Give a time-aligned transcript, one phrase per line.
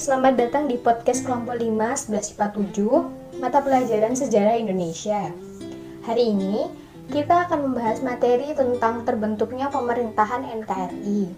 [0.00, 5.28] selamat datang di podcast kelompok 5 11 IPA 7 mata pelajaran sejarah Indonesia.
[6.08, 6.72] Hari ini
[7.12, 11.28] kita akan membahas materi tentang terbentuknya pemerintahan NKRI.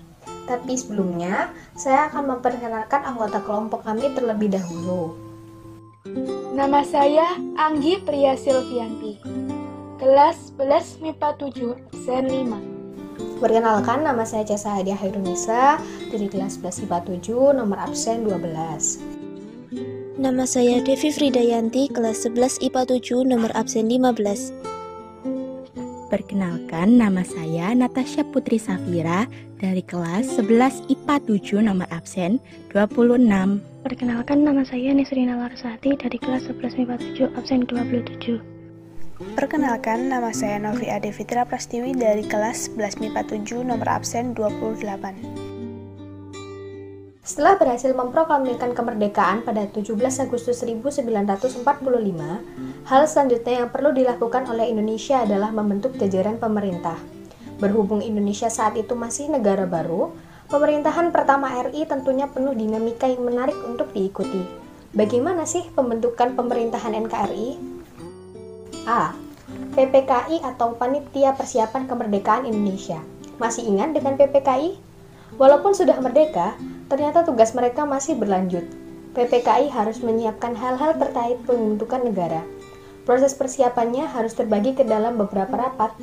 [0.46, 5.18] Tapi sebelumnya, saya akan memperkenalkan anggota kelompok kami terlebih dahulu.
[6.54, 9.18] Nama saya Anggi Priya Silvianti,
[9.98, 12.71] kelas 11 MIPA 7, Sen 5.
[13.42, 15.74] Perkenalkan, nama saya Cesa Hadiah Hairunisa
[16.14, 19.02] dari kelas 11 IPA 7, nomor absen 12.
[20.15, 24.55] Nama saya Devi Fridayanti, kelas 11 IPA 7, nomor absen 15.
[26.06, 29.27] Perkenalkan, nama saya Natasha Putri Safira
[29.59, 32.38] dari kelas 11 IPA 7, nomor absen
[32.70, 33.27] 26.
[33.82, 38.62] Perkenalkan, nama saya Nisrina Larsati dari kelas 11 MIPA 7, absen 27.
[39.22, 44.82] Perkenalkan, nama saya Novi Ade Fitra Prastiwi dari kelas 11 MIPA 7 nomor absen 28.
[47.23, 49.95] Setelah berhasil memproklamirkan kemerdekaan pada 17
[50.26, 51.62] Agustus 1945,
[52.90, 56.98] hal selanjutnya yang perlu dilakukan oleh Indonesia adalah membentuk jajaran pemerintah.
[57.62, 60.10] Berhubung Indonesia saat itu masih negara baru,
[60.51, 64.42] pemerintahan pertama RI tentunya penuh dinamika yang menarik untuk diikuti.
[64.91, 67.72] Bagaimana sih pembentukan pemerintahan NKRI?
[68.88, 69.15] A.
[69.78, 72.99] PPKI atau Panitia Persiapan Kemerdekaan Indonesia.
[73.38, 74.77] Masih ingat dengan PPKI?
[75.38, 76.59] Walaupun sudah merdeka,
[76.91, 78.66] ternyata tugas mereka masih berlanjut.
[79.12, 82.43] PPKI harus menyiapkan hal-hal terkait pembentukan negara.
[83.05, 85.94] Proses persiapannya harus terbagi ke dalam beberapa rapat.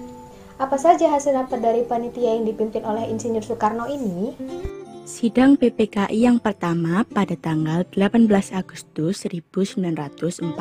[0.60, 4.36] Apa saja hasil rapat dari panitia yang dipimpin oleh Insinyur Soekarno ini?
[5.10, 10.54] Sidang PPKI yang pertama pada tanggal 18 Agustus 1945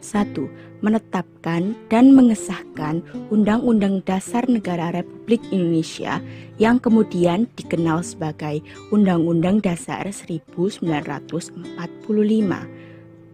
[0.00, 0.80] 1.
[0.80, 6.24] Menetapkan dan mengesahkan Undang-Undang Dasar Negara Republik Indonesia
[6.56, 10.80] yang kemudian dikenal sebagai Undang-Undang Dasar 1945.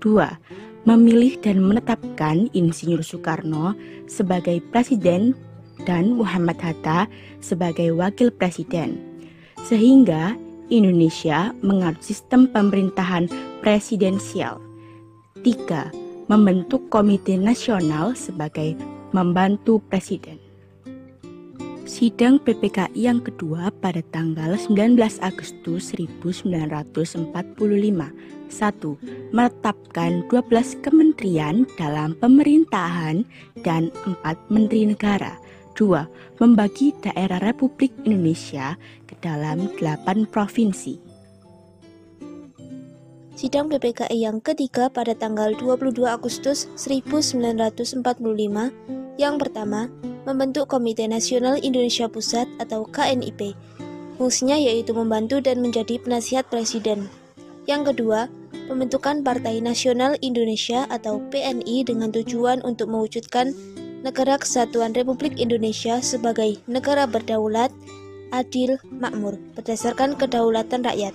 [0.02, 0.86] 2.
[0.86, 3.74] Memilih dan menetapkan Insinyur Soekarno
[4.06, 5.34] sebagai Presiden
[5.82, 7.10] dan Muhammad Hatta
[7.42, 8.98] sebagai Wakil Presiden.
[9.66, 10.38] Sehingga
[10.70, 13.30] Indonesia menganut sistem pemerintahan
[13.62, 14.62] presidensial.
[15.42, 18.74] 3 membentuk Komite Nasional sebagai
[19.14, 20.42] membantu Presiden.
[21.86, 27.30] Sidang PPKI yang kedua pada tanggal 19 Agustus 1945 1.
[29.30, 33.22] Menetapkan 12 kementerian dalam pemerintahan
[33.62, 35.38] dan 4 menteri negara
[35.78, 36.42] 2.
[36.42, 38.74] Membagi daerah Republik Indonesia
[39.06, 41.05] ke dalam 8 provinsi
[43.36, 48.00] Sidang PPKI yang ketiga pada tanggal 22 Agustus 1945
[49.20, 49.92] yang pertama,
[50.24, 53.52] membentuk Komite Nasional Indonesia Pusat atau KNIP.
[54.16, 57.12] Fungsinya yaitu membantu dan menjadi penasihat presiden.
[57.68, 58.32] Yang kedua,
[58.72, 63.52] pembentukan Partai Nasional Indonesia atau PNI dengan tujuan untuk mewujudkan
[64.00, 67.68] Negara Kesatuan Republik Indonesia sebagai negara berdaulat,
[68.32, 71.12] adil, makmur, berdasarkan kedaulatan rakyat.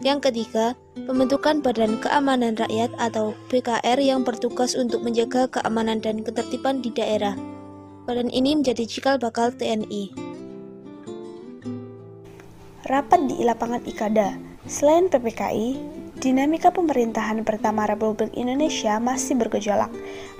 [0.00, 6.80] Yang ketiga, pembentukan Badan Keamanan Rakyat atau BKR yang bertugas untuk menjaga keamanan dan ketertiban
[6.80, 7.36] di daerah.
[8.08, 10.08] Badan ini menjadi cikal bakal TNI.
[12.88, 14.40] Rapat di lapangan Ikada.
[14.64, 15.76] Selain PPKI,
[16.16, 19.92] dinamika pemerintahan pertama Republik Indonesia masih bergejolak.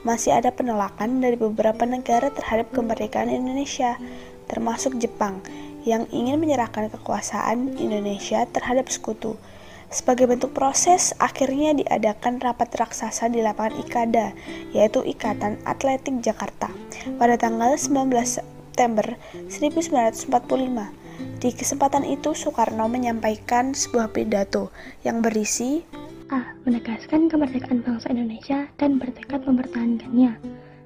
[0.08, 4.00] Masih ada penolakan dari beberapa negara terhadap kemerdekaan Indonesia,
[4.48, 5.44] termasuk Jepang
[5.84, 9.36] yang ingin menyerahkan kekuasaan Indonesia terhadap sekutu.
[9.90, 14.38] Sebagai bentuk proses, akhirnya diadakan rapat raksasa di lapangan IKADA,
[14.70, 16.70] yaitu Ikatan Atletik Jakarta,
[17.18, 19.18] pada tanggal 19 September
[19.50, 20.30] 1945.
[21.42, 24.70] Di kesempatan itu, Soekarno menyampaikan sebuah pidato
[25.02, 25.82] yang berisi
[26.30, 26.54] A.
[26.62, 30.38] Menegaskan kemerdekaan bangsa Indonesia dan bertekad mempertahankannya.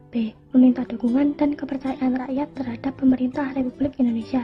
[0.08, 0.32] B.
[0.56, 4.40] Meminta dukungan dan kepercayaan rakyat terhadap pemerintah Republik Indonesia.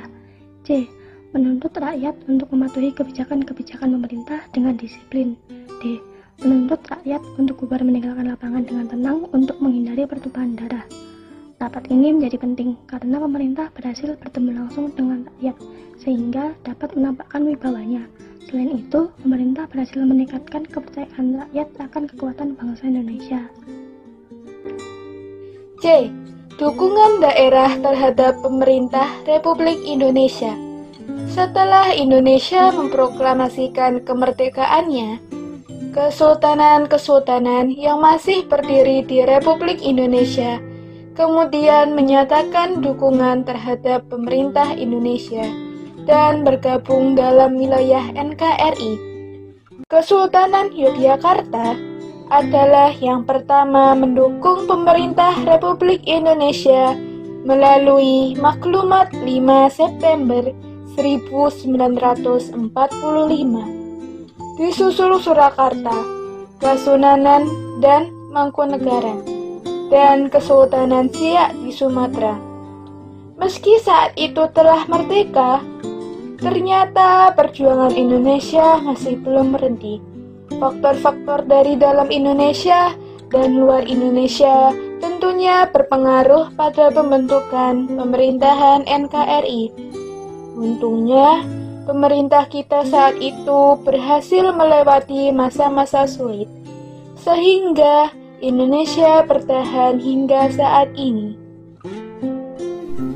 [0.65, 0.87] C.
[1.31, 5.39] Menuntut rakyat untuk mematuhi kebijakan-kebijakan pemerintah dengan disiplin.
[5.79, 6.03] D.
[6.43, 10.87] Menuntut rakyat untuk bubar meninggalkan lapangan dengan tenang untuk menghindari pertumpahan darah.
[11.61, 15.57] Rapat ini menjadi penting karena pemerintah berhasil bertemu langsung dengan rakyat
[16.01, 18.09] sehingga dapat menampakkan wibawanya.
[18.49, 23.41] Selain itu, pemerintah berhasil meningkatkan kepercayaan rakyat akan kekuatan bangsa Indonesia.
[25.85, 26.09] C.
[26.61, 30.53] Dukungan daerah terhadap pemerintah Republik Indonesia.
[31.33, 35.25] Setelah Indonesia memproklamasikan kemerdekaannya,
[35.97, 40.61] kesultanan-kesultanan yang masih berdiri di Republik Indonesia
[41.17, 45.45] kemudian menyatakan dukungan terhadap pemerintah Indonesia
[46.05, 48.97] dan bergabung dalam wilayah NKRI
[49.91, 51.90] Kesultanan Yogyakarta
[52.31, 56.95] adalah yang pertama mendukung pemerintah Republik Indonesia
[57.43, 59.27] melalui maklumat 5
[59.75, 60.55] September
[60.95, 62.55] 1945.
[64.61, 65.97] Disusul Surakarta,
[66.63, 67.51] Kasunanan,
[67.83, 69.27] dan Mangkunegaran,
[69.91, 72.39] dan Kesultanan Siak di Sumatera.
[73.41, 75.65] Meski saat itu telah merdeka,
[76.39, 80.10] ternyata perjuangan Indonesia masih belum berhenti.
[80.61, 82.93] Faktor-faktor dari dalam Indonesia
[83.33, 89.73] dan luar Indonesia tentunya berpengaruh pada pembentukan pemerintahan NKRI.
[90.61, 91.41] Untungnya,
[91.89, 96.53] pemerintah kita saat itu berhasil melewati masa-masa sulit,
[97.17, 98.13] sehingga
[98.45, 101.41] Indonesia bertahan hingga saat ini.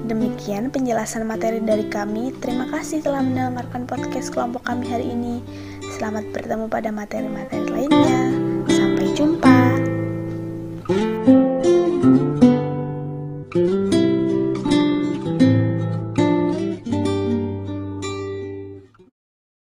[0.04, 2.32] Demikian penjelasan materi dari kami.
[2.40, 5.40] Terima kasih telah mendengarkan podcast kelompok kami hari ini.
[5.94, 8.13] Selamat bertemu pada materi-materi lainnya.